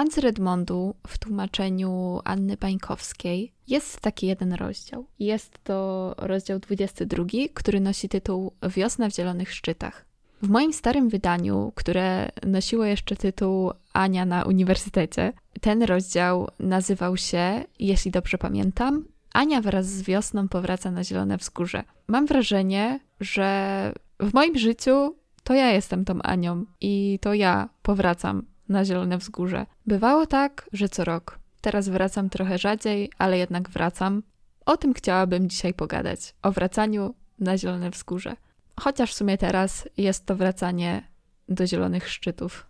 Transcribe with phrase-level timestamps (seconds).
[0.00, 5.06] Anz Redmondu w tłumaczeniu Anny Bańkowskiej jest taki jeden rozdział.
[5.18, 10.04] Jest to rozdział 22, który nosi tytuł Wiosna w Zielonych Szczytach.
[10.42, 17.64] W moim starym wydaniu, które nosiło jeszcze tytuł Ania na uniwersytecie, ten rozdział nazywał się,
[17.78, 21.84] jeśli dobrze pamiętam, Ania wraz z wiosną powraca na Zielone Wzgórze.
[22.08, 28.50] Mam wrażenie, że w moim życiu to ja jestem tą Anią i to ja powracam
[28.70, 29.66] na Zielone Wzgórze.
[29.86, 31.38] Bywało tak, że co rok.
[31.60, 34.22] Teraz wracam trochę rzadziej, ale jednak wracam.
[34.66, 36.34] O tym chciałabym dzisiaj pogadać.
[36.42, 38.36] O wracaniu na Zielone Wzgórze.
[38.80, 41.08] Chociaż w sumie teraz jest to wracanie
[41.48, 42.66] do zielonych szczytów.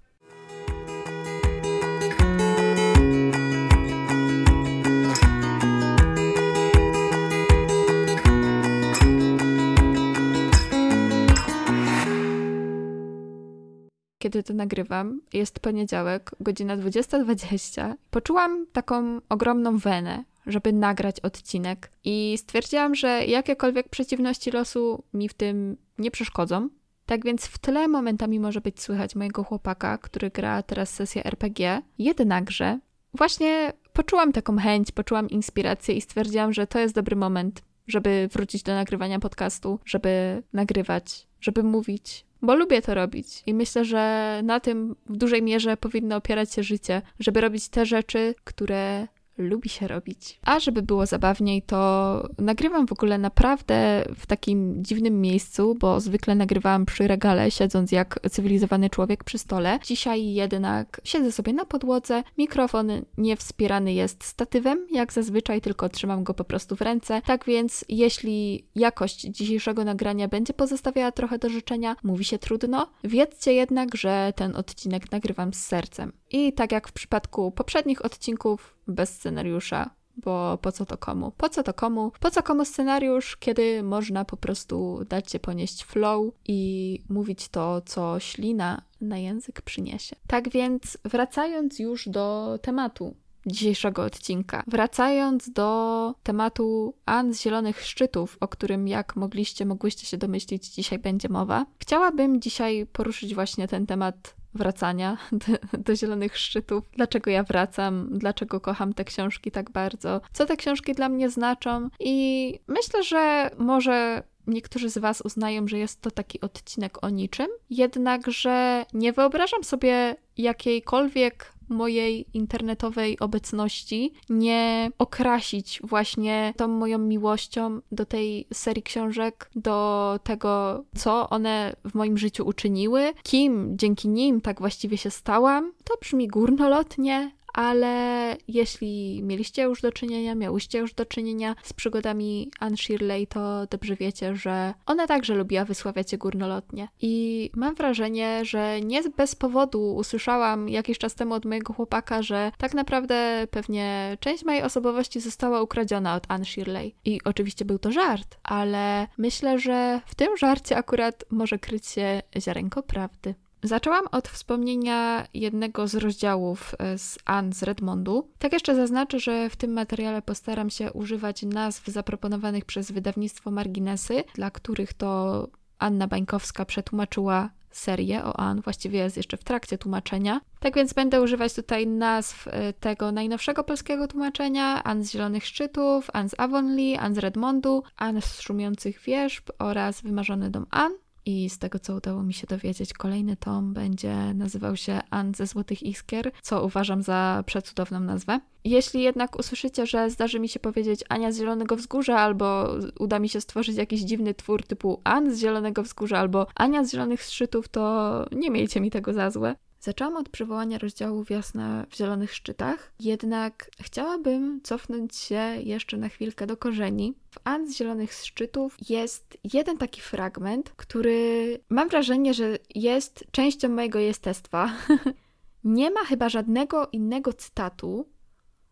[14.20, 17.95] Kiedy to nagrywam, jest poniedziałek, godzina 20.20.
[18.10, 25.35] Poczułam taką ogromną wenę, żeby nagrać odcinek i stwierdziłam, że jakiekolwiek przeciwności losu mi w
[25.35, 26.68] tym nie przeszkodzą.
[27.07, 31.82] Tak więc w tle momentami może być słychać mojego chłopaka, który gra teraz sesję RPG.
[31.99, 32.79] Jednakże
[33.15, 38.62] właśnie poczułam taką chęć, poczułam inspirację i stwierdziłam, że to jest dobry moment, żeby wrócić
[38.62, 44.60] do nagrywania podcastu, żeby nagrywać, żeby mówić, bo lubię to robić i myślę, że na
[44.60, 49.07] tym w dużej mierze powinno opierać się życie, żeby robić te rzeczy, które
[49.41, 50.38] lubi się robić.
[50.43, 56.35] A żeby było zabawniej, to nagrywam w ogóle naprawdę w takim dziwnym miejscu, bo zwykle
[56.35, 59.79] nagrywałam przy regale, siedząc jak cywilizowany człowiek przy stole.
[59.85, 66.25] Dzisiaj jednak siedzę sobie na podłodze, mikrofon nie wspierany jest statywem, jak zazwyczaj, tylko trzymam
[66.25, 67.22] go po prostu w ręce.
[67.27, 73.53] Tak więc, jeśli jakość dzisiejszego nagrania będzie pozostawiała trochę do życzenia, mówi się trudno, wiedzcie
[73.53, 76.19] jednak, że ten odcinek nagrywam z sercem.
[76.31, 81.33] I tak jak w przypadku poprzednich odcinków, bez scenariusza, bo po co to komu?
[81.37, 82.12] Po co to komu?
[82.21, 87.81] Po co komu scenariusz, kiedy można po prostu dać się ponieść flow i mówić to,
[87.81, 90.17] co ślina na język przyniesie.
[90.27, 93.15] Tak więc, wracając już do tematu
[93.47, 100.17] dzisiejszego odcinka, wracając do tematu An z Zielonych Szczytów, o którym, jak mogliście, mogłyście się
[100.17, 106.84] domyślić, dzisiaj będzie mowa, chciałabym dzisiaj poruszyć właśnie ten temat wracania do, do, Zielonych Szczytów,
[106.97, 111.88] dlaczego ja wracam, dlaczego kocham te książki tak bardzo, co te książki dla mnie znaczą?
[112.00, 117.49] I myślę, że może niektórzy z Was uznają, że jest to taki odcinek o niczym,
[117.71, 128.07] jednakże nie wyobrażam sobie jakiejkolwiek mojej internetowej obecności nie okrasić właśnie tą moją miłością do
[128.07, 134.61] tej serii książek, do tego, co one w moim życiu uczyniły, kim dzięki nim tak
[134.61, 135.73] właściwie się stałam.
[135.85, 142.50] To brzmi górnolotnie, ale jeśli mieliście już do czynienia, miałyście już do czynienia z przygodami
[142.61, 146.89] Anne Shirley, to dobrze wiecie, że ona także lubiła wysławiać się górnolotnie.
[147.00, 152.53] I mam wrażenie, że nie bez powodu usłyszałam jakiś czas temu od mojego chłopaka, że
[152.59, 156.94] tak naprawdę pewnie część mojej osobowości została ukradziona od Anne Shirley.
[157.05, 162.22] I oczywiście był to żart, ale myślę, że w tym żarcie akurat może kryć się
[162.39, 163.34] ziarenko prawdy.
[163.62, 168.28] Zaczęłam od wspomnienia jednego z rozdziałów e, z Anne z Redmondu.
[168.38, 174.25] Tak jeszcze zaznaczę, że w tym materiale postaram się używać nazw zaproponowanych przez wydawnictwo Marginesy,
[174.34, 175.48] dla których to
[175.78, 180.41] Anna Bańkowska przetłumaczyła serię o Anne, właściwie jest jeszcze w trakcie tłumaczenia.
[180.60, 186.10] Tak więc będę używać tutaj nazw e, tego najnowszego polskiego tłumaczenia, Anne z Zielonych Szczytów,
[186.12, 190.97] Anne z Avonlea, Anne z Redmondu, Anne z Szumiących Wierzb oraz Wymarzony Dom Anne.
[191.27, 195.47] I z tego, co udało mi się dowiedzieć, kolejny tom będzie nazywał się An ze
[195.47, 198.41] Złotych Iskier, co uważam za przecudowną nazwę.
[198.65, 203.29] Jeśli jednak usłyszycie, że zdarzy mi się powiedzieć Ania z Zielonego Wzgórza, albo uda mi
[203.29, 207.69] się stworzyć jakiś dziwny twór typu An z Zielonego Wzgórza, albo Ania z Zielonych Szczytów,
[207.69, 209.55] to nie miejcie mi tego za złe.
[209.81, 216.47] Zaczęłam od przywołania rozdziału Wiosna w Zielonych Szczytach, jednak chciałabym cofnąć się jeszcze na chwilkę
[216.47, 217.15] do korzeni.
[217.31, 223.69] W An z Zielonych Szczytów jest jeden taki fragment, który mam wrażenie, że jest częścią
[223.69, 224.72] mojego jestestwa.
[225.65, 228.09] Nie ma chyba żadnego innego cytatu,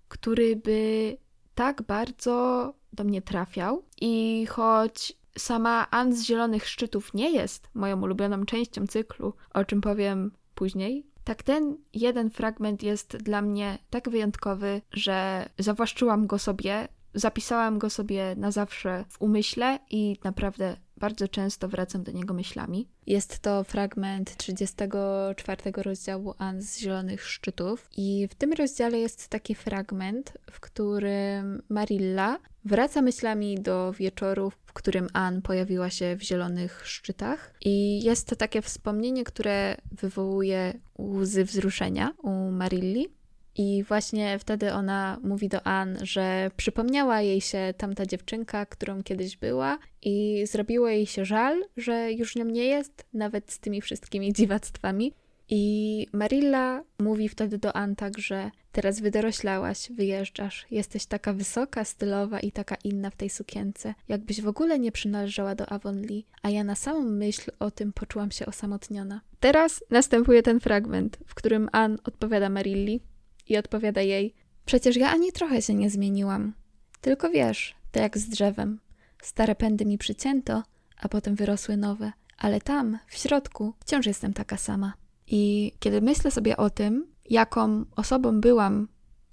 [0.08, 1.16] który by
[1.54, 3.84] tak bardzo do mnie trafiał.
[4.00, 9.80] I choć sama An z Zielonych Szczytów nie jest moją ulubioną częścią cyklu, o czym
[9.80, 11.06] powiem później.
[11.28, 17.90] Tak ten jeden fragment jest dla mnie tak wyjątkowy, że zawłaszczyłam go sobie, zapisałam go
[17.90, 22.88] sobie na zawsze w umyśle i naprawdę bardzo często wracam do niego myślami.
[23.06, 29.54] Jest to fragment 34 rozdziału An z Zielonych Szczytów i w tym rozdziale jest taki
[29.54, 36.82] fragment, w którym Marilla wraca myślami do wieczoru, w którym Ann pojawiła się w Zielonych
[36.86, 43.08] Szczytach i jest to takie wspomnienie, które wywołuje łzy wzruszenia u Marilli.
[43.56, 49.36] I właśnie wtedy ona mówi do Ann, że przypomniała jej się tamta dziewczynka, którą kiedyś
[49.36, 54.32] była, i zrobiło jej się żal, że już nią nie jest, nawet z tymi wszystkimi
[54.32, 55.12] dziwactwami.
[55.50, 62.40] I Marilla mówi wtedy do Ann tak, że teraz wydoroślałaś, wyjeżdżasz, jesteś taka wysoka, stylowa
[62.40, 66.64] i taka inna w tej sukience, jakbyś w ogóle nie przynależała do Avonlea, a ja
[66.64, 69.20] na samą myśl o tym poczułam się osamotniona.
[69.40, 73.00] Teraz następuje ten fragment, w którym Ann odpowiada Marilli,
[73.48, 74.34] i odpowiada jej:
[74.66, 76.52] Przecież ja ani trochę się nie zmieniłam.
[77.00, 78.80] Tylko wiesz, to jak z drzewem.
[79.22, 80.62] Stare pędy mi przycięto,
[81.00, 84.92] a potem wyrosły nowe, ale tam, w środku, wciąż jestem taka sama.
[85.30, 88.88] I kiedy myślę sobie o tym, jaką osobą byłam,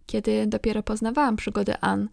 [0.06, 2.10] kiedy dopiero poznawałam przygody Ann,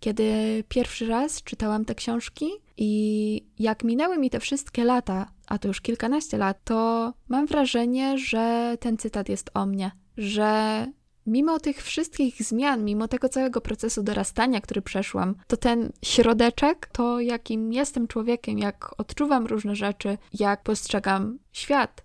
[0.00, 5.68] kiedy pierwszy raz czytałam te książki i jak minęły mi te wszystkie lata, a to
[5.68, 10.86] już kilkanaście lat, to mam wrażenie, że ten cytat jest o mnie, że
[11.26, 17.20] mimo tych wszystkich zmian, mimo tego całego procesu dorastania, który przeszłam, to ten środeczek, to
[17.20, 22.04] jakim jestem człowiekiem, jak odczuwam różne rzeczy, jak postrzegam świat,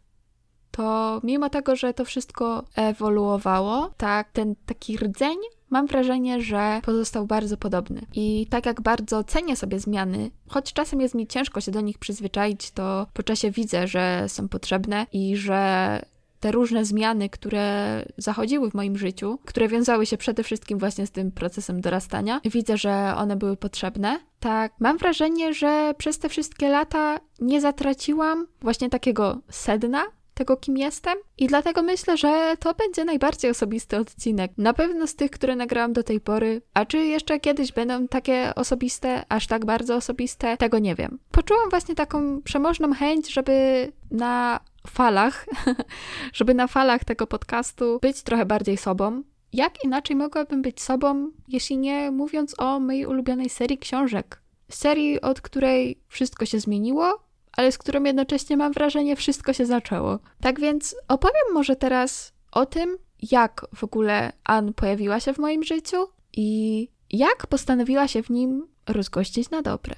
[0.75, 5.37] to mimo tego, że to wszystko ewoluowało, tak, ten taki rdzeń
[5.69, 8.01] mam wrażenie, że pozostał bardzo podobny.
[8.13, 11.97] I tak jak bardzo cenię sobie zmiany, choć czasem jest mi ciężko się do nich
[11.97, 16.01] przyzwyczaić, to po czasie widzę, że są potrzebne i że
[16.39, 21.11] te różne zmiany, które zachodziły w moim życiu, które wiązały się przede wszystkim właśnie z
[21.11, 24.19] tym procesem dorastania, widzę, że one były potrzebne.
[24.39, 30.03] Tak, mam wrażenie, że przez te wszystkie lata nie zatraciłam właśnie takiego sedna
[30.35, 31.17] tego, kim jestem.
[31.37, 34.51] I dlatego myślę, że to będzie najbardziej osobisty odcinek.
[34.57, 36.61] Na pewno z tych, które nagrałam do tej pory.
[36.73, 41.19] A czy jeszcze kiedyś będą takie osobiste, aż tak bardzo osobiste, tego nie wiem.
[41.31, 45.45] Poczułam właśnie taką przemożną chęć, żeby na falach,
[46.33, 49.23] żeby na falach tego podcastu być trochę bardziej sobą.
[49.53, 54.41] Jak inaczej mogłabym być sobą, jeśli nie mówiąc o mojej ulubionej serii książek?
[54.69, 57.24] Serii, od której wszystko się zmieniło,
[57.57, 60.19] ale z którą jednocześnie mam wrażenie, wszystko się zaczęło.
[60.41, 62.97] Tak więc opowiem może teraz o tym,
[63.31, 65.97] jak w ogóle Ann pojawiła się w moim życiu
[66.33, 69.95] i jak postanowiła się w nim rozgościć na dobre.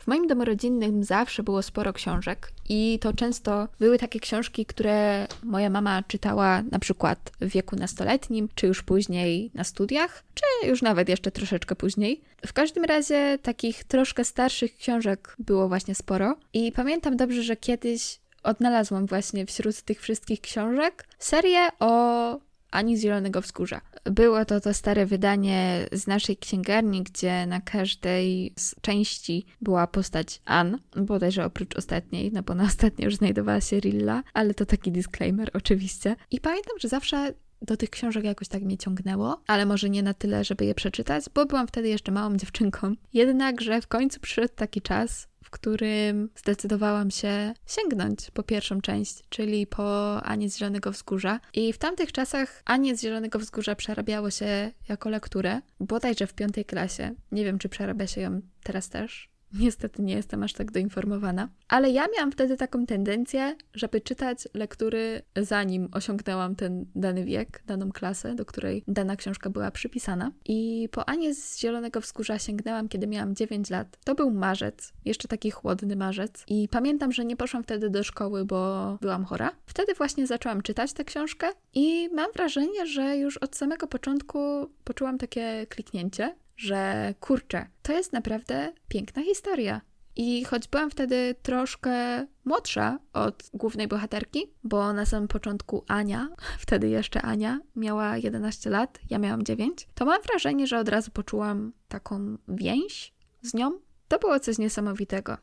[0.00, 5.26] W moim domu rodzinnym zawsze było sporo książek i to często były takie książki, które
[5.42, 10.82] moja mama czytała na przykład w wieku nastoletnim, czy już później na studiach, czy już
[10.82, 12.20] nawet jeszcze troszeczkę później.
[12.46, 18.20] W każdym razie takich troszkę starszych książek było właśnie sporo i pamiętam dobrze, że kiedyś
[18.42, 23.80] odnalazłam właśnie wśród tych wszystkich książek serię o ani z Zielonego Wzgórza.
[24.04, 30.40] Było to to stare wydanie z naszej księgarni, gdzie na każdej z części była postać
[30.44, 34.92] Ann, bodajże oprócz ostatniej, no bo na ostatniej już znajdowała się Rilla, ale to taki
[34.92, 36.16] disclaimer oczywiście.
[36.30, 40.14] I pamiętam, że zawsze do tych książek jakoś tak mnie ciągnęło, ale może nie na
[40.14, 42.94] tyle, żeby je przeczytać, bo byłam wtedy jeszcze małą dziewczynką.
[43.12, 49.66] Jednakże w końcu przyszedł taki czas, w którym zdecydowałam się sięgnąć po pierwszą część, czyli
[49.66, 51.40] po Anię z Zielonego Wzgórza.
[51.54, 56.64] I w tamtych czasach Anię z Zielonego Wzgórza przerabiało się jako lekturę, bodajże w piątej
[56.64, 57.14] klasie.
[57.32, 59.29] Nie wiem, czy przerabia się ją teraz też.
[59.52, 61.48] Niestety nie jestem aż tak doinformowana.
[61.68, 67.92] Ale ja miałam wtedy taką tendencję, żeby czytać lektury zanim osiągnęłam ten dany wiek, daną
[67.92, 70.32] klasę, do której dana książka była przypisana.
[70.44, 73.98] I po Anie z Zielonego Wzgórza sięgnęłam, kiedy miałam 9 lat.
[74.04, 76.44] To był marzec, jeszcze taki chłodny marzec.
[76.48, 79.50] I pamiętam, że nie poszłam wtedy do szkoły, bo byłam chora.
[79.66, 84.38] Wtedy właśnie zaczęłam czytać tę książkę i mam wrażenie, że już od samego początku
[84.84, 89.80] poczułam takie kliknięcie, że kurczę, to jest naprawdę piękna historia.
[90.16, 96.28] I choć byłam wtedy troszkę młodsza od głównej bohaterki, bo na samym początku Ania,
[96.64, 101.10] wtedy jeszcze Ania, miała 11 lat, ja miałam 9, to mam wrażenie, że od razu
[101.10, 103.78] poczułam taką więź z nią.
[104.08, 105.36] To było coś niesamowitego.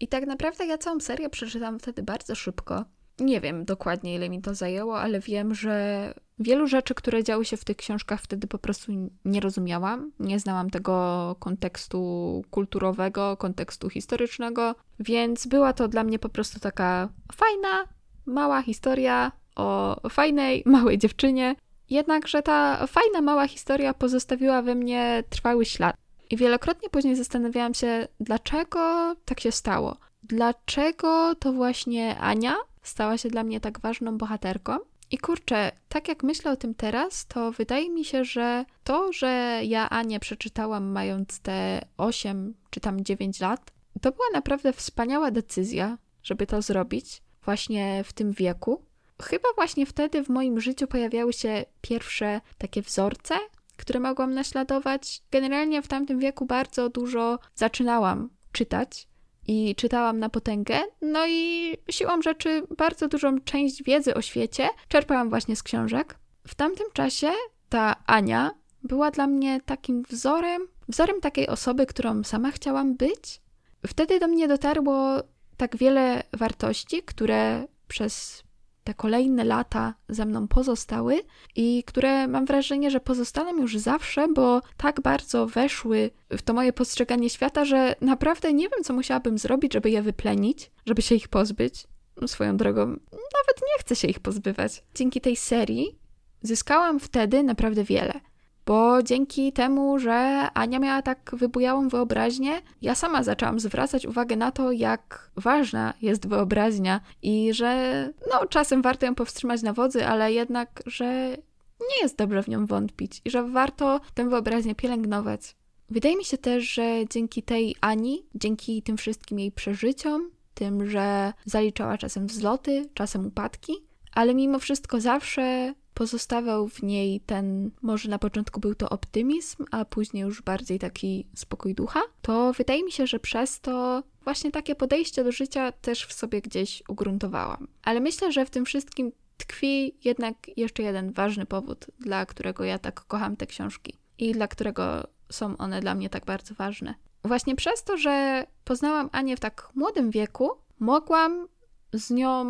[0.00, 2.84] I tak naprawdę ja całą serię przeczytałam wtedy bardzo szybko.
[3.20, 7.56] Nie wiem dokładnie, ile mi to zajęło, ale wiem, że wielu rzeczy, które działy się
[7.56, 8.92] w tych książkach, wtedy po prostu
[9.24, 10.12] nie rozumiałam.
[10.20, 17.08] Nie znałam tego kontekstu kulturowego, kontekstu historycznego, więc była to dla mnie po prostu taka
[17.34, 17.88] fajna,
[18.26, 21.56] mała historia o fajnej, małej dziewczynie.
[21.90, 25.96] Jednakże ta fajna, mała historia pozostawiła we mnie trwały ślad.
[26.30, 29.96] I wielokrotnie później zastanawiałam się, dlaczego tak się stało
[30.28, 34.78] dlaczego to właśnie Ania stała się dla mnie tak ważną bohaterką.
[35.10, 39.60] I kurczę, tak jak myślę o tym teraz, to wydaje mi się, że to, że
[39.64, 45.98] ja Anię przeczytałam mając te 8 czy tam 9 lat, to była naprawdę wspaniała decyzja,
[46.22, 48.84] żeby to zrobić właśnie w tym wieku.
[49.22, 53.34] Chyba właśnie wtedy w moim życiu pojawiały się pierwsze takie wzorce,
[53.76, 55.22] które mogłam naśladować.
[55.30, 59.08] Generalnie w tamtym wieku bardzo dużo zaczynałam czytać
[59.46, 60.80] i czytałam na potęgę.
[61.02, 66.18] No i siłą rzeczy bardzo dużą część wiedzy o świecie czerpałam właśnie z książek.
[66.46, 67.30] W tamtym czasie
[67.68, 68.50] ta Ania
[68.82, 73.40] była dla mnie takim wzorem, wzorem takiej osoby, którą sama chciałam być.
[73.86, 75.22] Wtedy do mnie dotarło
[75.56, 78.43] tak wiele wartości, które przez
[78.84, 81.20] te kolejne lata ze mną pozostały
[81.56, 86.72] i które mam wrażenie, że pozostaną już zawsze, bo tak bardzo weszły w to moje
[86.72, 91.28] postrzeganie świata, że naprawdę nie wiem, co musiałabym zrobić, żeby je wyplenić, żeby się ich
[91.28, 91.86] pozbyć.
[92.20, 94.84] No, swoją drogą, nawet nie chcę się ich pozbywać.
[94.94, 95.98] Dzięki tej serii
[96.42, 98.20] zyskałam wtedy naprawdę wiele
[98.66, 104.50] bo dzięki temu, że Ania miała tak wybujałą wyobraźnię, ja sama zaczęłam zwracać uwagę na
[104.50, 110.32] to, jak ważna jest wyobraźnia i że no czasem warto ją powstrzymać na wodzy, ale
[110.32, 111.36] jednak, że
[111.80, 115.56] nie jest dobrze w nią wątpić i że warto tę wyobraźnię pielęgnować.
[115.90, 121.32] Wydaje mi się też, że dzięki tej Ani, dzięki tym wszystkim jej przeżyciom, tym, że
[121.44, 123.72] zaliczała czasem wzloty, czasem upadki,
[124.12, 129.84] ale mimo wszystko zawsze pozostawał w niej ten, może na początku był to optymizm, a
[129.84, 134.74] później już bardziej taki spokój ducha, to wydaje mi się, że przez to właśnie takie
[134.74, 137.68] podejście do życia też w sobie gdzieś ugruntowałam.
[137.82, 142.78] Ale myślę, że w tym wszystkim tkwi jednak jeszcze jeden ważny powód, dla którego ja
[142.78, 146.94] tak kocham te książki i dla którego są one dla mnie tak bardzo ważne.
[147.24, 151.48] Właśnie przez to, że poznałam Anię w tak młodym wieku, mogłam
[151.92, 152.44] z nią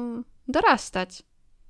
[0.49, 1.23] dorastać.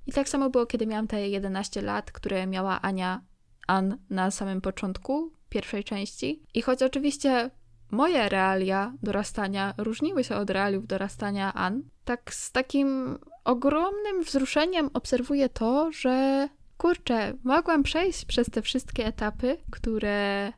[0.07, 3.21] I tak samo było, kiedy miałam te 11 lat, które miała Ania
[3.67, 6.43] Ann na samym początku pierwszej części.
[6.53, 7.51] I choć oczywiście
[7.91, 15.49] moje realia dorastania różniły się od realiów dorastania Ann, tak z takim ogromnym wzruszeniem obserwuję
[15.49, 20.53] to, że kurczę, mogłam przejść przez te wszystkie etapy, które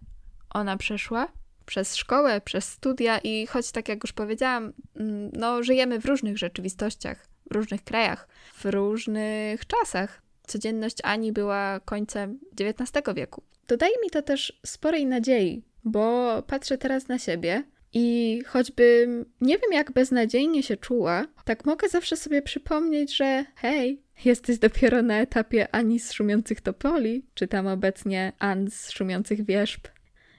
[0.50, 1.28] ona przeszła.
[1.66, 6.38] Przez szkołę, przez studia i choć tak jak już powiedziałam, mm, no żyjemy w różnych
[6.38, 10.22] rzeczywistościach w różnych krajach, w różnych czasach.
[10.48, 13.44] Codzienność Ani była końcem XIX wieku.
[13.68, 17.64] Dodaje mi to też sporej nadziei, bo patrzę teraz na siebie
[17.94, 24.02] i choćbym nie wiem, jak beznadziejnie się czuła, tak mogę zawsze sobie przypomnieć, że hej,
[24.26, 29.82] jesteś dopiero na etapie Ani z szumiących topoli, czytam obecnie An z szumiących wierzb.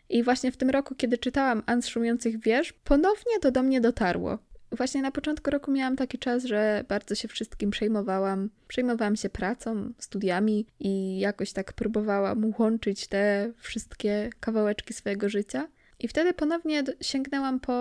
[0.08, 3.80] I właśnie w tym roku, kiedy czytałam An z szumiących wierzb, ponownie to do mnie
[3.80, 4.38] dotarło.
[4.72, 8.50] Właśnie na początku roku miałam taki czas, że bardzo się wszystkim przejmowałam.
[8.68, 15.68] Przejmowałam się pracą, studiami i jakoś tak próbowałam łączyć te wszystkie kawałeczki swojego życia.
[15.98, 17.72] I wtedy ponownie sięgnęłam po,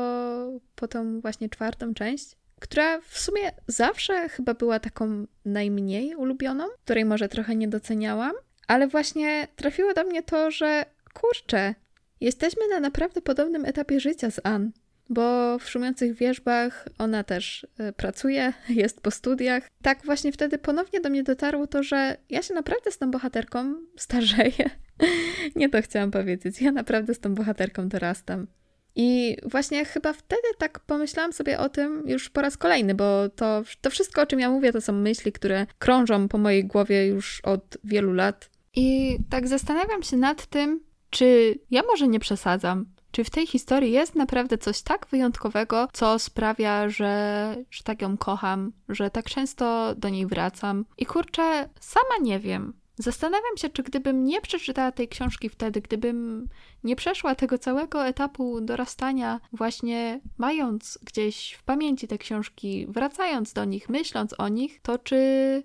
[0.76, 7.06] po tą właśnie czwartą część, która w sumie zawsze chyba była taką najmniej ulubioną, której
[7.06, 8.34] może trochę nie doceniałam,
[8.68, 11.76] ale właśnie trafiło do mnie to, że kurczę,
[12.22, 14.72] jesteśmy na naprawdę podobnym etapie życia z Ann
[15.10, 19.68] bo w Szumiących Wierzbach ona też e, pracuje, jest po studiach.
[19.82, 23.76] Tak właśnie wtedy ponownie do mnie dotarło to, że ja się naprawdę z tą bohaterką
[23.98, 24.70] starzeję.
[25.56, 26.62] Nie to chciałam powiedzieć.
[26.62, 28.48] Ja naprawdę z tą bohaterką dorastam.
[28.96, 33.64] I właśnie chyba wtedy tak pomyślałam sobie o tym już po raz kolejny, bo to,
[33.82, 37.42] to wszystko, o czym ja mówię, to są myśli, które krążą po mojej głowie już
[37.42, 38.50] od wielu lat.
[38.76, 42.86] I tak zastanawiam się nad tym, czy ja może nie przesadzam,
[43.18, 48.18] czy w tej historii jest naprawdę coś tak wyjątkowego, co sprawia, że, że tak ją
[48.18, 50.86] kocham, że tak często do niej wracam?
[50.98, 52.74] I kurczę, sama nie wiem.
[52.96, 56.48] Zastanawiam się, czy gdybym nie przeczytała tej książki wtedy, gdybym
[56.84, 63.66] nie przeszła tego całego etapu dorastania, właśnie mając gdzieś w pamięci te książki, wracając do
[63.66, 65.18] nich, myśląc o nich, to czy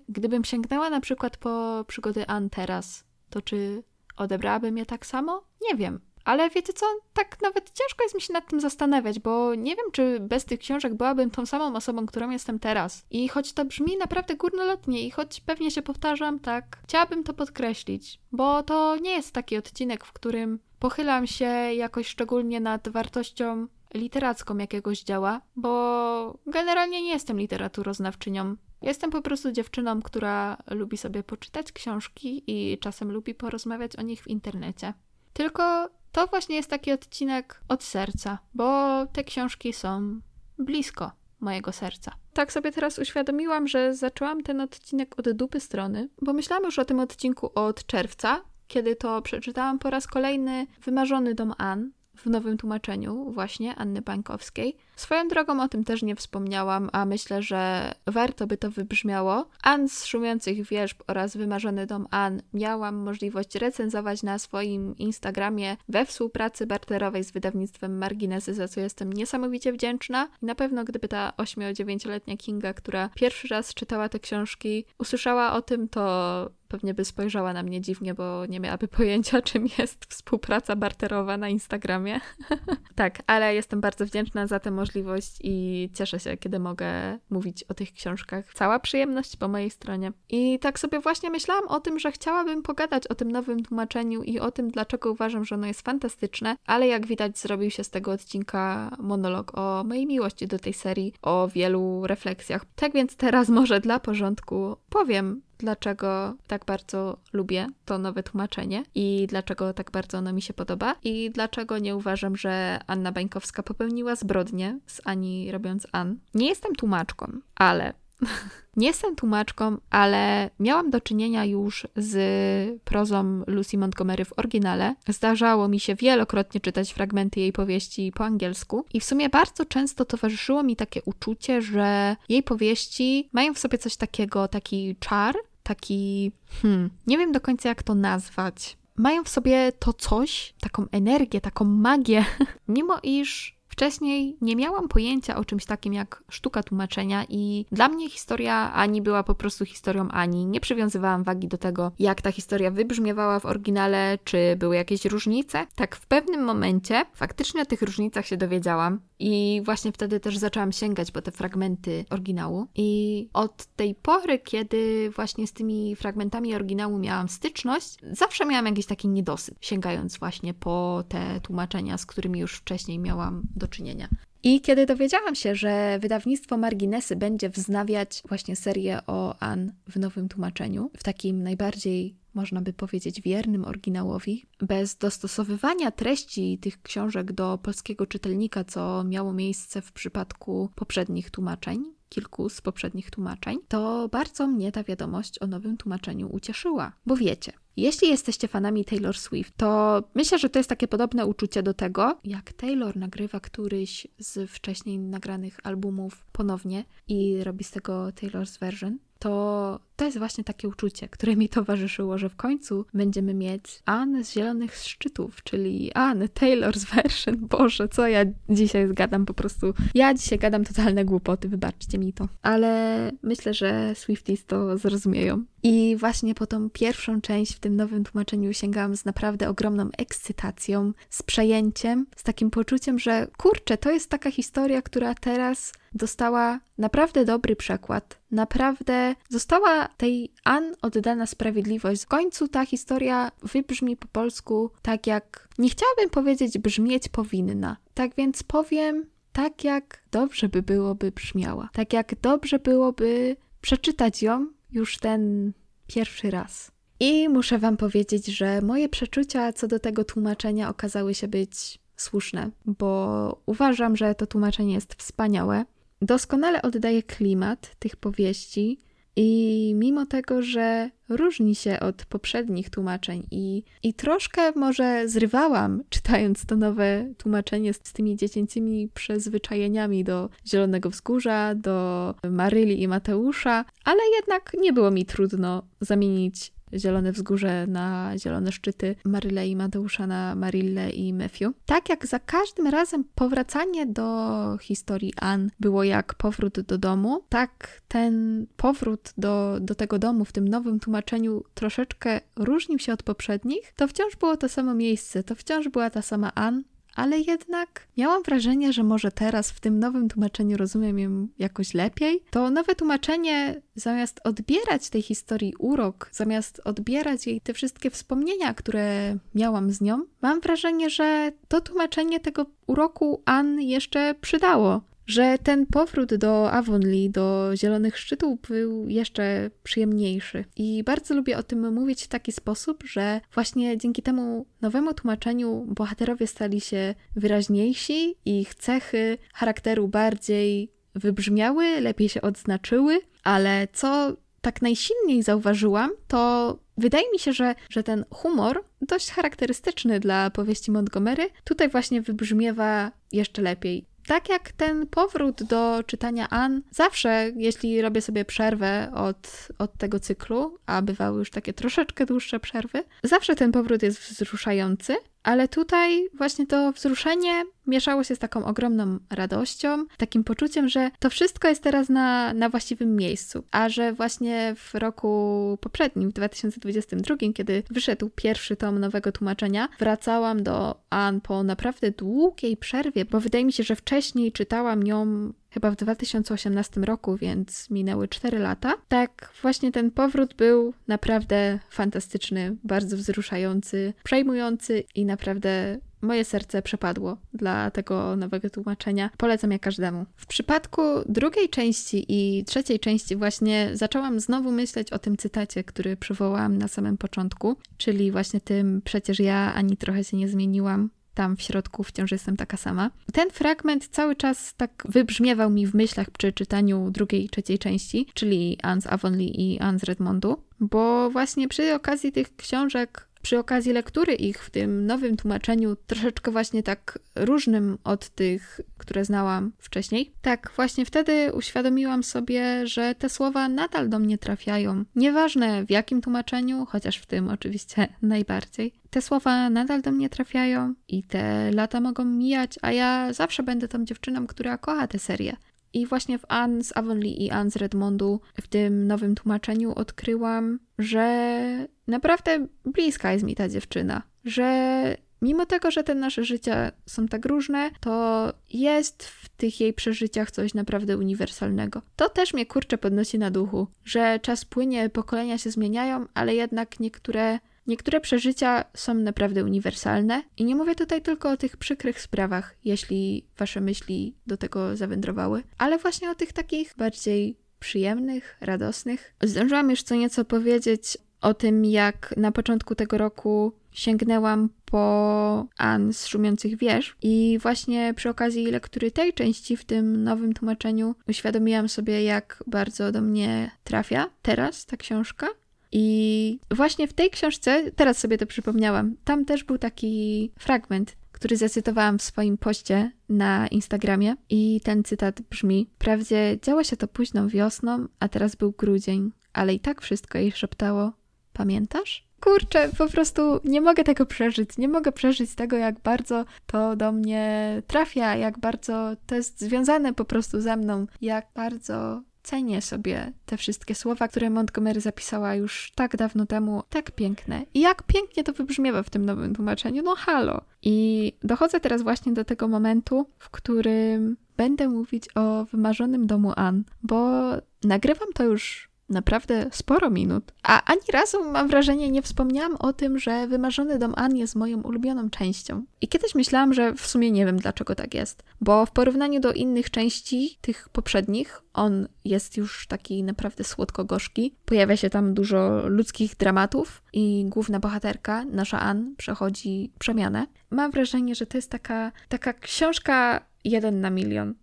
[0.09, 3.83] gdybym sięgnęła na przykład po przygody Ann teraz, to czy
[4.17, 5.43] odebrałabym je tak samo?
[5.69, 6.12] Nie wiem.
[6.25, 9.85] Ale wiecie co, tak nawet ciężko jest mi się nad tym zastanawiać, bo nie wiem,
[9.91, 13.05] czy bez tych książek byłabym tą samą osobą, którą jestem teraz.
[13.11, 18.19] I choć to brzmi naprawdę górnolotnie i choć pewnie się powtarzam, tak, chciałabym to podkreślić,
[18.31, 24.57] bo to nie jest taki odcinek, w którym pochylam się jakoś szczególnie nad wartością literacką
[24.57, 28.55] jakiegoś dzieła, bo generalnie nie jestem literaturoznawczynią.
[28.81, 34.23] Jestem po prostu dziewczyną, która lubi sobie poczytać książki i czasem lubi porozmawiać o nich
[34.23, 34.93] w internecie.
[35.33, 40.21] Tylko to właśnie jest taki odcinek od serca, bo te książki są
[40.59, 42.11] blisko mojego serca.
[42.33, 46.85] Tak sobie teraz uświadomiłam, że zaczęłam ten odcinek od dupy strony, bo myślałam już o
[46.85, 52.57] tym odcinku od czerwca, kiedy to przeczytałam po raz kolejny Wymarzony dom Ann w nowym
[52.57, 54.77] tłumaczeniu właśnie Anny Bańkowskiej.
[54.95, 59.49] Swoją drogą o tym też nie wspomniałam, a myślę, że warto by to wybrzmiało.
[59.63, 66.05] Ann z Szumiących Wierzb oraz Wymarzony Dom Ann miałam możliwość recenzować na swoim Instagramie we
[66.05, 70.27] współpracy barterowej z wydawnictwem Marginesy, za co jestem niesamowicie wdzięczna.
[70.41, 75.61] I na pewno gdyby ta 8-9-letnia Kinga, która pierwszy raz czytała te książki, usłyszała o
[75.61, 80.75] tym, to pewnie by spojrzała na mnie dziwnie, bo nie miałaby pojęcia, czym jest współpraca
[80.75, 82.19] barterowa na Instagramie.
[82.95, 87.73] tak, ale jestem bardzo wdzięczna za tę możliwość i cieszę się, kiedy mogę mówić o
[87.73, 88.53] tych książkach.
[88.53, 90.11] Cała przyjemność po mojej stronie.
[90.29, 94.39] I tak sobie właśnie myślałam o tym, że chciałabym pogadać o tym nowym tłumaczeniu i
[94.39, 98.11] o tym, dlaczego uważam, że ono jest fantastyczne, ale jak widać, zrobił się z tego
[98.11, 102.65] odcinka monolog o mojej miłości do tej serii, o wielu refleksjach.
[102.75, 109.27] Tak więc teraz może dla porządku powiem, dlaczego tak bardzo lubię to nowe tłumaczenie i
[109.29, 114.15] dlaczego tak bardzo ono mi się podoba i dlaczego nie uważam, że Anna Bańkowska popełniła
[114.15, 116.19] zbrodnię z Ani robiąc An.
[116.33, 117.93] Nie jestem tłumaczką, ale
[118.77, 124.95] nie jestem tłumaczką, ale miałam do czynienia już z prozą Lucy Montgomery w oryginale.
[125.09, 130.05] Zdarzało mi się wielokrotnie czytać fragmenty jej powieści po angielsku i w sumie bardzo często
[130.05, 136.31] towarzyszyło mi takie uczucie, że jej powieści mają w sobie coś takiego, taki czar, taki,
[136.61, 138.77] hmm, nie wiem do końca jak to nazwać.
[138.95, 142.25] Mają w sobie to coś, taką energię, taką magię,
[142.67, 148.09] mimo iż Wcześniej nie miałam pojęcia o czymś takim jak sztuka tłumaczenia, i dla mnie
[148.09, 150.45] historia Ani była po prostu historią Ani.
[150.45, 155.67] Nie przywiązywałam wagi do tego, jak ta historia wybrzmiewała w oryginale, czy były jakieś różnice.
[155.75, 160.71] Tak, w pewnym momencie faktycznie o tych różnicach się dowiedziałam, i właśnie wtedy też zaczęłam
[160.71, 162.67] sięgać po te fragmenty oryginału.
[162.75, 168.85] I od tej pory, kiedy właśnie z tymi fragmentami oryginału miałam styczność, zawsze miałam jakiś
[168.85, 174.07] taki niedosyt, sięgając właśnie po te tłumaczenia, z którymi już wcześniej miałam do czynienia.
[174.43, 180.29] I kiedy dowiedziałam się, że wydawnictwo Marginesy będzie wznawiać właśnie serię o Ann w nowym
[180.29, 187.57] tłumaczeniu, w takim najbardziej można by powiedzieć, wiernym oryginałowi, bez dostosowywania treści tych książek do
[187.57, 194.47] polskiego czytelnika, co miało miejsce w przypadku poprzednich tłumaczeń, kilku z poprzednich tłumaczeń, to bardzo
[194.47, 196.91] mnie ta wiadomość o nowym tłumaczeniu ucieszyła.
[197.05, 201.63] Bo wiecie, jeśli jesteście fanami Taylor Swift, to myślę, że to jest takie podobne uczucie
[201.63, 208.07] do tego, jak Taylor nagrywa któryś z wcześniej nagranych albumów ponownie i robi z tego
[208.07, 213.33] Taylor's version to to jest właśnie takie uczucie, które mi towarzyszyło, że w końcu będziemy
[213.33, 217.35] mieć Anne z Zielonych Szczytów, czyli Anne Taylor's version.
[217.37, 219.73] Boże, co ja dzisiaj zgadam po prostu.
[219.93, 222.27] Ja dzisiaj gadam totalne głupoty, wybaczcie mi to.
[222.41, 225.43] Ale myślę, że Swifties to zrozumieją.
[225.63, 230.93] I właśnie po tą pierwszą część w tym nowym tłumaczeniu sięgałam z naprawdę ogromną ekscytacją,
[231.09, 237.25] z przejęciem, z takim poczuciem, że kurczę, to jest taka historia, która teraz dostała naprawdę
[237.25, 238.19] dobry przekład.
[238.31, 242.03] Naprawdę została tej Ann oddana sprawiedliwość.
[242.03, 247.77] W końcu ta historia wybrzmi po polsku tak jak nie chciałabym powiedzieć brzmieć powinna.
[247.93, 251.69] Tak więc powiem tak jak dobrze by byłoby brzmiała.
[251.73, 255.53] Tak jak dobrze byłoby przeczytać ją już ten
[255.87, 256.71] pierwszy raz.
[256.99, 262.49] I muszę Wam powiedzieć, że moje przeczucia co do tego tłumaczenia okazały się być słuszne,
[262.65, 265.65] bo uważam, że to tłumaczenie jest wspaniałe.
[266.01, 268.79] Doskonale oddaje klimat tych powieści
[269.15, 276.45] i mimo tego, że różni się od poprzednich tłumaczeń i, i troszkę może zrywałam, czytając
[276.45, 283.65] to nowe tłumaczenie z, z tymi dziecięcymi przyzwyczajeniami do Zielonego Wzgórza, do Maryli i Mateusza,
[283.85, 290.07] ale jednak nie było mi trudno zamienić Zielone Wzgórze na Zielone Szczyty, Maryle i Mateusza
[290.07, 291.53] na Marille i Matthew.
[291.65, 297.81] Tak jak za każdym razem powracanie do historii Ann było jak powrót do domu, tak
[297.87, 303.73] ten powrót do, do tego domu w tym nowym tłumaczeniu troszeczkę różnił się od poprzednich.
[303.75, 306.63] To wciąż było to samo miejsce, to wciąż była ta sama Ann,
[306.95, 312.23] ale jednak miałam wrażenie, że może teraz w tym nowym tłumaczeniu rozumiem ją jakoś lepiej.
[312.31, 319.17] To nowe tłumaczenie, zamiast odbierać tej historii urok, zamiast odbierać jej te wszystkie wspomnienia, które
[319.35, 325.65] miałam z nią, mam wrażenie, że to tłumaczenie tego uroku Ann jeszcze przydało że ten
[325.65, 330.45] powrót do Avonlea, do Zielonych Szczytów był jeszcze przyjemniejszy.
[330.55, 335.65] I bardzo lubię o tym mówić w taki sposób, że właśnie dzięki temu nowemu tłumaczeniu
[335.67, 344.61] bohaterowie stali się wyraźniejsi, ich cechy charakteru bardziej wybrzmiały, lepiej się odznaczyły, ale co tak
[344.61, 351.29] najsilniej zauważyłam, to wydaje mi się, że, że ten humor, dość charakterystyczny dla powieści Montgomery,
[351.43, 358.01] tutaj właśnie wybrzmiewa jeszcze lepiej tak jak ten powrót do czytania Ann, zawsze, jeśli robię
[358.01, 363.51] sobie przerwę od, od tego cyklu, a bywały już takie troszeczkę dłuższe przerwy, zawsze ten
[363.51, 370.23] powrót jest wzruszający, ale tutaj właśnie to wzruszenie mieszało się z taką ogromną radością, takim
[370.23, 375.57] poczuciem, że to wszystko jest teraz na, na właściwym miejscu, a że właśnie w roku
[375.61, 382.57] poprzednim, w 2022, kiedy wyszedł pierwszy tom nowego tłumaczenia, wracałam do Ann po naprawdę długiej
[382.57, 388.07] przerwie, bo wydaje mi się, że wcześniej czytałam ją chyba w 2018 roku, więc minęły
[388.07, 388.73] 4 lata.
[388.87, 397.17] Tak, właśnie ten powrót był naprawdę fantastyczny, bardzo wzruszający, przejmujący i naprawdę moje serce przepadło
[397.33, 399.09] dla tego nowego tłumaczenia.
[399.17, 400.05] Polecam je każdemu.
[400.15, 405.97] W przypadku drugiej części i trzeciej części właśnie zaczęłam znowu myśleć o tym cytacie, który
[405.97, 411.37] przywołałam na samym początku, czyli właśnie tym przecież ja ani trochę się nie zmieniłam, tam
[411.37, 412.91] w środku wciąż jestem taka sama.
[413.13, 418.07] Ten fragment cały czas tak wybrzmiewał mi w myślach przy czytaniu drugiej i trzeciej części,
[418.13, 424.13] czyli Ans Avonlea i Ans Redmondu, bo właśnie przy okazji tych książek przy okazji lektury
[424.13, 430.51] ich w tym nowym tłumaczeniu, troszeczkę właśnie tak różnym od tych, które znałam wcześniej, tak
[430.55, 434.83] właśnie wtedy uświadomiłam sobie, że te słowa nadal do mnie trafiają.
[434.95, 438.73] Nieważne w jakim tłumaczeniu, chociaż w tym oczywiście najbardziej.
[438.89, 443.67] Te słowa nadal do mnie trafiają i te lata mogą mijać, a ja zawsze będę
[443.67, 445.35] tą dziewczyną, która kocha tę serię.
[445.73, 450.59] I właśnie w Anne z Avonlea i Anne z Redmondu w tym nowym tłumaczeniu odkryłam,
[450.79, 454.01] że naprawdę bliska jest mi ta dziewczyna.
[454.25, 459.73] Że mimo tego, że te nasze życia są tak różne, to jest w tych jej
[459.73, 461.81] przeżyciach coś naprawdę uniwersalnego.
[461.95, 466.79] To też mnie kurczę podnosi na duchu, że czas płynie, pokolenia się zmieniają, ale jednak
[466.79, 472.55] niektóre Niektóre przeżycia są naprawdę uniwersalne i nie mówię tutaj tylko o tych przykrych sprawach,
[472.65, 479.13] jeśli wasze myśli do tego zawędrowały, ale właśnie o tych takich bardziej przyjemnych, radosnych.
[479.21, 485.93] Zdążyłam już co nieco powiedzieć o tym, jak na początku tego roku sięgnęłam po An
[485.93, 491.69] z Szumiących Wież i właśnie przy okazji lektury tej części w tym nowym tłumaczeniu uświadomiłam
[491.69, 495.27] sobie, jak bardzo do mnie trafia teraz ta książka
[495.75, 501.37] i właśnie w tej książce, teraz sobie to przypomniałam, tam też był taki fragment, który
[501.37, 507.27] zacytowałam w swoim poście na Instagramie i ten cytat brzmi: Wprawdzie działo się to późną
[507.27, 510.91] wiosną, a teraz był grudzień, ale i tak wszystko jej szeptało:
[511.33, 512.07] Pamiętasz?
[512.19, 514.57] Kurczę, po prostu nie mogę tego przeżyć.
[514.57, 519.93] Nie mogę przeżyć tego, jak bardzo to do mnie trafia, jak bardzo to jest związane
[519.93, 525.71] po prostu ze mną, jak bardzo cenię sobie te wszystkie słowa, które Montgomery zapisała już
[525.75, 527.45] tak dawno temu, tak piękne.
[527.53, 530.41] I jak pięknie to wybrzmiewa w tym nowym tłumaczeniu, no halo.
[530.61, 536.63] I dochodzę teraz właśnie do tego momentu, w którym będę mówić o wymarzonym domu Ann,
[536.83, 537.21] bo
[537.63, 540.31] nagrywam to już naprawdę sporo minut.
[540.43, 544.61] A ani razu, mam wrażenie, nie wspomniałam o tym, że Wymarzony Dom Ann jest moją
[544.61, 545.63] ulubioną częścią.
[545.81, 548.23] I kiedyś myślałam, że w sumie nie wiem, dlaczego tak jest.
[548.41, 554.35] Bo w porównaniu do innych części, tych poprzednich, on jest już taki naprawdę słodko-gorzki.
[554.45, 560.27] Pojawia się tam dużo ludzkich dramatów i główna bohaterka, nasza Ann, przechodzi przemianę.
[560.49, 564.35] Mam wrażenie, że to jest taka, taka książka jeden na milion.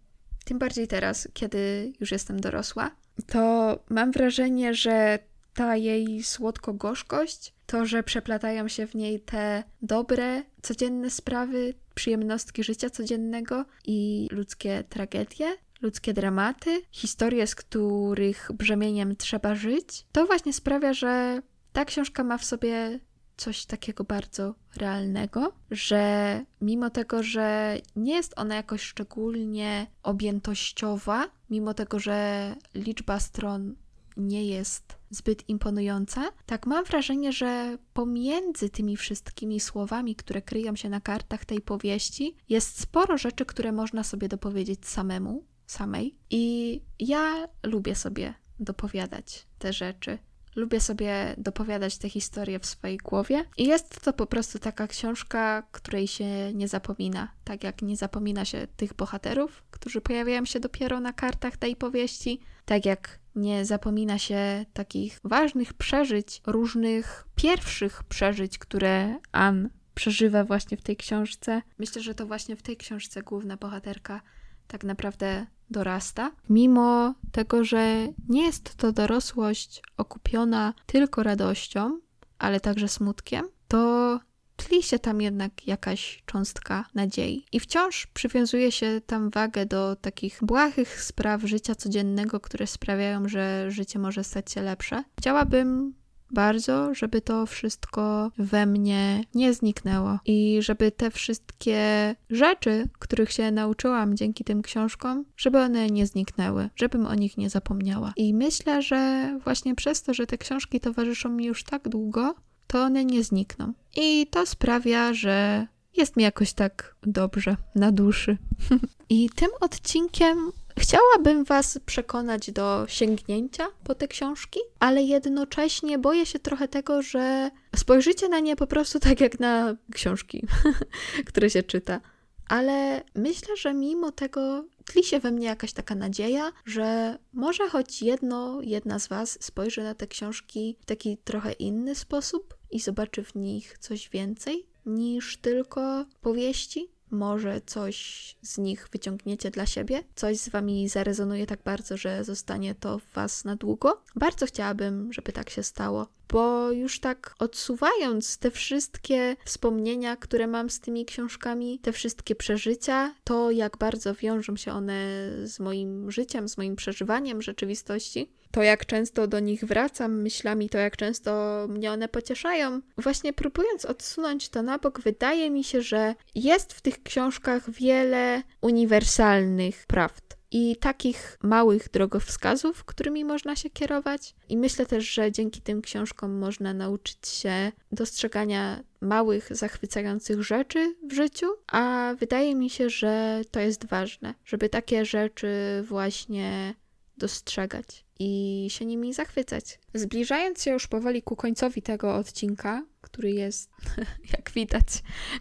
[0.44, 2.90] Tym bardziej teraz, kiedy już jestem dorosła
[3.26, 5.18] to mam wrażenie, że
[5.54, 12.90] ta jej słodko-gorzkość, to, że przeplatają się w niej te dobre, codzienne sprawy, przyjemnostki życia
[12.90, 20.92] codziennego i ludzkie tragedie, ludzkie dramaty, historie, z których brzemieniem trzeba żyć, to właśnie sprawia,
[20.92, 23.00] że ta książka ma w sobie
[23.40, 31.74] coś takiego bardzo realnego, że mimo tego, że nie jest ona jakoś szczególnie objętościowa, mimo
[31.74, 33.74] tego, że liczba stron
[34.16, 40.88] nie jest zbyt imponująca, tak mam wrażenie, że pomiędzy tymi wszystkimi słowami, które kryją się
[40.88, 46.18] na kartach tej powieści, jest sporo rzeczy, które można sobie dopowiedzieć samemu, samej.
[46.30, 50.18] I ja lubię sobie dopowiadać te rzeczy.
[50.56, 55.62] Lubię sobie dopowiadać te historie w swojej głowie i jest to po prostu taka książka,
[55.72, 57.32] której się nie zapomina.
[57.44, 62.40] Tak jak nie zapomina się tych bohaterów, którzy pojawiają się dopiero na kartach tej powieści,
[62.64, 70.76] tak jak nie zapomina się takich ważnych przeżyć, różnych pierwszych przeżyć, które Ann przeżywa właśnie
[70.76, 71.62] w tej książce.
[71.78, 74.20] Myślę, że to właśnie w tej książce główna bohaterka
[74.66, 82.00] tak naprawdę dorasta, mimo tego, że nie jest to dorosłość okupiona tylko radością,
[82.38, 84.20] ale także smutkiem, to
[84.56, 87.44] tli się tam jednak jakaś cząstka nadziei.
[87.52, 93.70] I wciąż przywiązuje się tam wagę do takich błahych spraw życia codziennego, które sprawiają, że
[93.70, 95.04] życie może stać się lepsze.
[95.18, 95.94] Chciałabym
[96.32, 103.50] bardzo, żeby to wszystko we mnie nie zniknęło i żeby te wszystkie rzeczy, których się
[103.50, 108.12] nauczyłam dzięki tym książkom, żeby one nie zniknęły, żebym o nich nie zapomniała.
[108.16, 112.34] I myślę, że właśnie przez to, że te książki towarzyszą mi już tak długo,
[112.66, 113.72] to one nie znikną.
[113.96, 115.66] I to sprawia, że
[115.96, 118.38] jest mi jakoś tak dobrze na duszy.
[119.08, 126.38] I tym odcinkiem chciałabym Was przekonać do sięgnięcia po te książki, ale jednocześnie boję się
[126.38, 130.46] trochę tego, że spojrzycie na nie po prostu tak jak na książki,
[131.28, 132.00] które się czyta.
[132.48, 138.02] Ale myślę, że mimo tego tli się we mnie jakaś taka nadzieja, że może choć
[138.02, 143.24] jedno, jedna z Was spojrzy na te książki w taki trochę inny sposób i zobaczy
[143.24, 146.90] w nich coś więcej niż tylko powieści.
[147.10, 147.96] Może coś
[148.42, 153.12] z nich wyciągniecie dla siebie, coś z wami zarezonuje tak bardzo, że zostanie to w
[153.12, 154.02] was na długo.
[154.16, 160.70] Bardzo chciałabym, żeby tak się stało, bo już tak odsuwając te wszystkie wspomnienia, które mam
[160.70, 166.48] z tymi książkami, te wszystkie przeżycia, to jak bardzo wiążą się one z moim życiem,
[166.48, 171.92] z moim przeżywaniem rzeczywistości, to jak często do nich wracam myślami, to jak często mnie
[171.92, 172.80] one pocieszają.
[172.98, 178.42] Właśnie próbując odsunąć to na bok, wydaje mi się, że jest w tych książkach wiele
[178.60, 184.34] uniwersalnych prawd i takich małych drogowskazów, którymi można się kierować.
[184.48, 191.12] I myślę też, że dzięki tym książkom można nauczyć się dostrzegania małych, zachwycających rzeczy w
[191.12, 195.48] życiu, a wydaje mi się, że to jest ważne, żeby takie rzeczy
[195.88, 196.74] właśnie
[197.16, 199.78] dostrzegać i się nimi zachwycać.
[199.94, 203.70] Zbliżając się już powoli ku końcowi tego odcinka, który jest,
[204.36, 204.86] jak widać,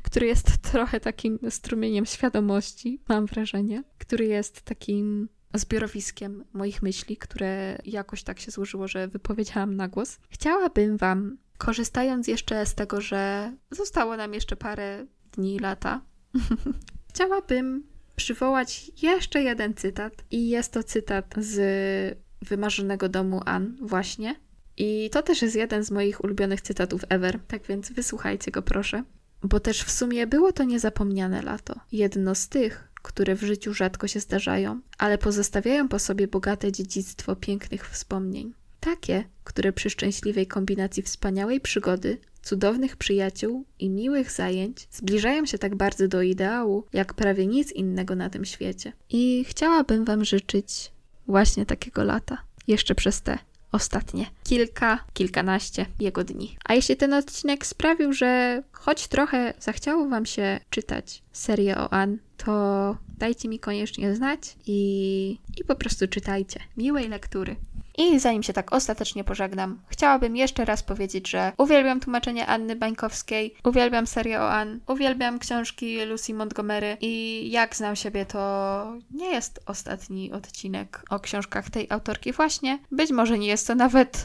[0.03, 7.77] który jest trochę takim strumieniem świadomości, mam wrażenie, który jest takim zbiorowiskiem moich myśli, które
[7.85, 10.19] jakoś tak się złożyło, że wypowiedziałam na głos.
[10.29, 16.01] Chciałabym Wam, korzystając jeszcze z tego, że zostało nam jeszcze parę dni, lata,
[17.09, 17.83] chciałabym
[18.15, 20.13] przywołać jeszcze jeden cytat.
[20.31, 24.35] I jest to cytat z wymarzonego domu Ann, właśnie.
[24.77, 29.03] I to też jest jeden z moich ulubionych cytatów ever, tak więc wysłuchajcie go proszę.
[29.43, 31.79] Bo też w sumie było to niezapomniane lato.
[31.91, 37.35] Jedno z tych, które w życiu rzadko się zdarzają, ale pozostawiają po sobie bogate dziedzictwo
[37.35, 38.53] pięknych wspomnień.
[38.79, 45.75] Takie, które przy szczęśliwej kombinacji wspaniałej przygody, cudownych przyjaciół i miłych zajęć zbliżają się tak
[45.75, 48.93] bardzo do ideału, jak prawie nic innego na tym świecie.
[49.09, 50.91] I chciałabym Wam życzyć
[51.29, 52.37] właśnie takiego lata,
[52.67, 53.37] jeszcze przez te
[53.71, 56.57] ostatnie kilka, kilkanaście jego dni.
[56.65, 62.17] A jeśli ten odcinek sprawił, że choć trochę zachciało Wam się czytać serię o Ann,
[62.37, 66.59] to dajcie mi koniecznie znać i, i po prostu czytajcie.
[66.77, 67.55] Miłej lektury.
[67.99, 73.55] I zanim się tak ostatecznie pożegnam, chciałabym jeszcze raz powiedzieć, że uwielbiam tłumaczenie Anny Bańkowskiej,
[73.63, 79.59] uwielbiam serię o Ann, uwielbiam książki Lucy Montgomery i jak znam siebie, to nie jest
[79.65, 82.79] ostatni odcinek o książkach tej autorki właśnie.
[82.91, 84.23] Być może nie jest to nawet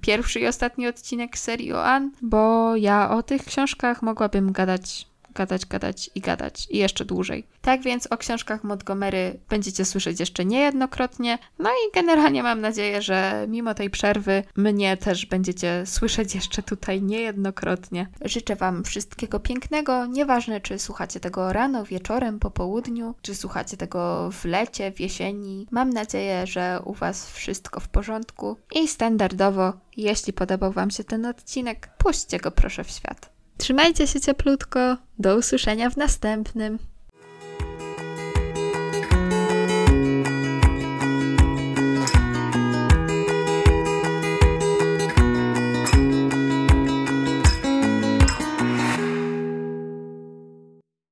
[0.00, 5.66] pierwszy i ostatni odcinek serii o Ann, bo ja o tych książkach mogłabym gadać gadać,
[5.66, 7.46] gadać i gadać i jeszcze dłużej.
[7.62, 11.38] Tak więc o książkach Montgomery będziecie słyszeć jeszcze niejednokrotnie.
[11.58, 17.02] No i generalnie mam nadzieję, że mimo tej przerwy mnie też będziecie słyszeć jeszcze tutaj
[17.02, 18.08] niejednokrotnie.
[18.24, 24.30] Życzę Wam wszystkiego pięknego, nieważne czy słuchacie tego rano, wieczorem, po południu, czy słuchacie tego
[24.32, 25.66] w lecie, w jesieni.
[25.70, 31.26] Mam nadzieję, że u Was wszystko w porządku i standardowo, jeśli podobał Wam się ten
[31.26, 33.35] odcinek, puśćcie go proszę w świat.
[33.58, 34.96] Trzymajcie się cieplutko.
[35.18, 36.78] Do usłyszenia w następnym.